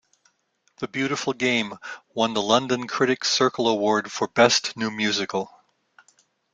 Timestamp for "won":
2.15-2.33